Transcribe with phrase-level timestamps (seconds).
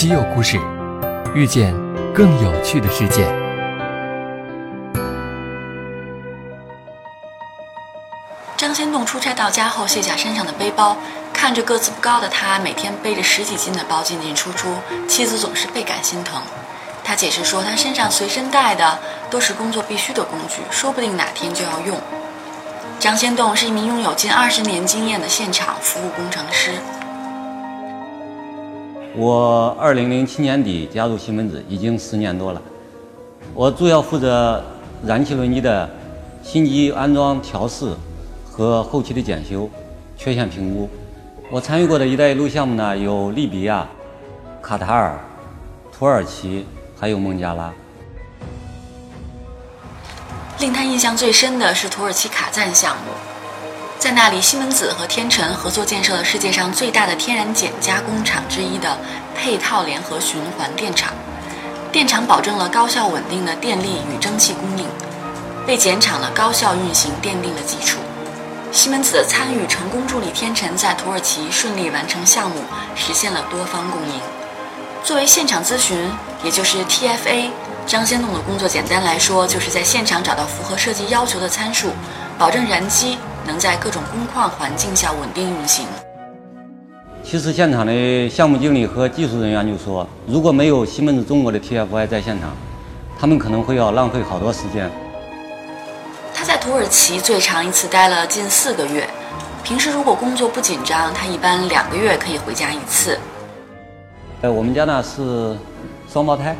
[0.00, 0.58] 稀有故事，
[1.34, 1.74] 遇见
[2.14, 3.30] 更有趣的世界。
[8.56, 10.96] 张先栋出差到家后，卸下身上的背包，
[11.34, 14.74] 看着个子不高的他每天背着十几斤的包进进出出，
[15.06, 16.40] 妻子总是倍感心疼。
[17.04, 18.98] 他解释说，他身上随身带的
[19.28, 22.00] 都是工作必须的工具，说不定哪天就要用。
[22.98, 26.72] 张先栋是一名拥有近二十年经验的现场服务工程师。
[29.16, 32.62] 我二零零七年底加入西门子，已经十年多了。
[33.54, 34.62] 我主要负责
[35.04, 35.88] 燃气轮机的
[36.42, 37.92] 新机安装调试
[38.48, 39.68] 和后期的检修、
[40.16, 40.88] 缺陷评估。
[41.50, 43.86] 我参与过的一带一路项目呢，有利比亚、
[44.62, 45.18] 卡塔尔、
[45.92, 46.64] 土耳其，
[46.96, 47.72] 还有孟加拉。
[50.60, 53.10] 令他印象最深的是土耳其卡赞项目，
[54.00, 58.96] 在那里，西门子和天成合作建设了世界上最大的天然碱加工厂之一的
[59.36, 61.12] 配套联合循环电厂。
[61.92, 64.86] 电厂保证了高效稳定的电力与蒸汽供应，
[65.68, 67.98] 为碱厂的高效运行奠定了基础。
[68.72, 72.56] 西门子的参与成功助力天成在土耳其顺利完成项目，
[72.96, 74.14] 实现了多方共赢。
[75.04, 76.10] 作为现场咨询，
[76.42, 77.50] 也就是 TFA，
[77.86, 81.90] 张先栋的工作简单来说，就是在现场找到符合设计要求的参数，
[82.38, 83.18] 保证燃机
[83.50, 85.84] 能在各种工况环境下稳定运行。
[87.24, 92.50] 其实现场的项目经理和技术人员就说，如果没有西门子中国的 TFI 在现场，
[93.18, 94.88] 他们可能会要浪费好多时间。
[96.32, 99.10] 他在土耳其最长一次待了近四个月，
[99.64, 103.18] 平时如果工作不紧张，他一般两个月可以回家一次。
[104.42, 105.56] 呃，我们家呢是
[106.10, 106.56] 双胞胎，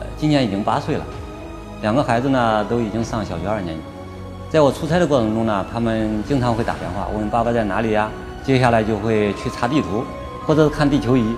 [0.00, 1.04] 呃，今年已经八岁了，
[1.82, 3.82] 两个孩子呢都已经上小学二年级。
[4.54, 8.08] 在我出差的过程中呢，他们经常会打电话问爸爸在哪里呀，
[8.46, 10.04] 接下来就会去查地图，
[10.46, 11.36] 或者是看地球仪。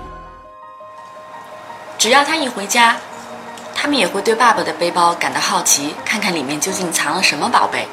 [1.97, 2.95] 只要他一回家，
[3.73, 7.87] 他们也会对爸爸的背包感到好奇，看看里面究竟藏了什么宝贝。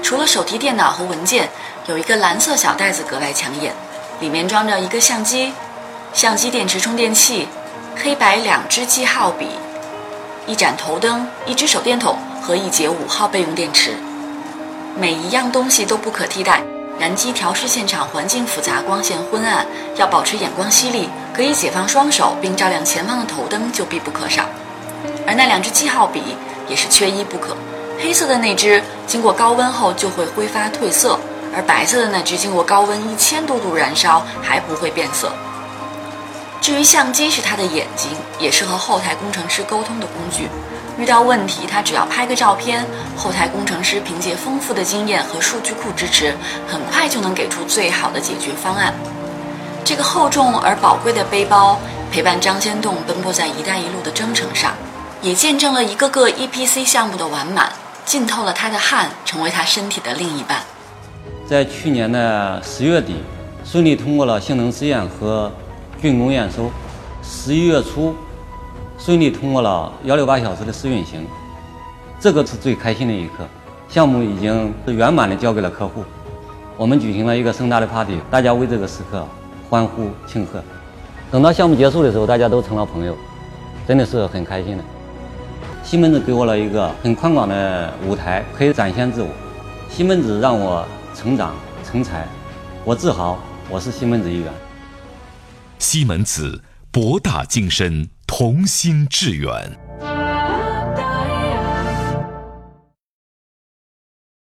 [0.00, 1.48] 除了手提电脑和文件，
[1.88, 3.74] 有一个蓝色小袋子格外抢眼，
[4.20, 5.52] 里面装着一个相机、
[6.12, 7.48] 相机电池充电器、
[8.00, 9.48] 黑白两支记号笔、
[10.46, 13.92] 一盏头灯、一只手电筒和一节五号备用电池。
[15.00, 16.60] 每一样东西都不可替代。
[17.00, 19.66] 燃机调试现场环境复杂，光线昏暗，
[19.96, 24.44] 要保持眼光犀利，可以解放双手并照亮前方的头灯就必不可少。
[25.26, 26.36] 而那两支记号笔
[26.68, 27.56] 也是缺一不可。
[27.98, 31.18] 黑色的那支经过高温后就会挥发褪色，
[31.56, 35.32] 而白色的那支经过高温一千多度燃烧还不会变色。
[36.64, 38.10] 至于相机是他的眼睛，
[38.40, 40.48] 也是和后台工程师沟通的工具。
[40.98, 42.82] 遇到问题，他只要拍个照片，
[43.14, 46.34] 后台工程师凭借丰富的经验和数据库支持，
[46.66, 48.94] 很快就能给出最好的解决方案。
[49.84, 51.78] 这个厚重而宝贵的背包
[52.10, 54.72] 陪伴张先栋奔波在“一带一路”的征程上，
[55.20, 57.70] 也见证了一个个 EPC 项目的完满，
[58.06, 60.62] 浸透了他的汗，成为他身体的另一半。
[61.46, 63.16] 在去年的十月底，
[63.70, 65.52] 顺利通过了性能试验和
[66.04, 66.70] 竣工验收，
[67.22, 68.14] 十一月初。
[68.98, 71.26] 顺利通过了幺六八小时的试运行，
[72.20, 73.46] 这个是最开心的一刻。
[73.88, 76.04] 项目已经是圆满的交给了客户，
[76.76, 79.26] 我们举行了一个盛大的 party，大家为这个时刻
[79.70, 80.62] 欢呼庆贺。
[81.30, 83.16] 等到项目结束的时候，大家都成了朋友，
[83.88, 84.84] 真的是很开心的。
[85.82, 89.28] 西门子给我了一个很宽广的舞台，可以展现自我。
[89.88, 92.28] 西门子让我成长成才，
[92.84, 93.38] 我自豪，
[93.70, 94.52] 我是西门子一员。
[95.84, 98.08] 西门子博大精深。
[98.26, 99.83] 同心致远。